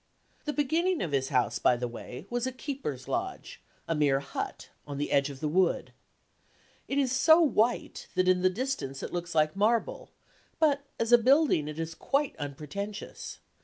[0.45, 4.69] The beginning of his house, by the way, was a keeper's lodge, a mere hut,
[4.87, 5.93] on the edge of the wood.
[6.87, 10.09] It is so white that in the distance it looks like marble,
[10.59, 13.37] but as a building it is quite unpretentious.